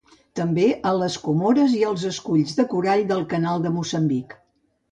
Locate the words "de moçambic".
3.69-4.39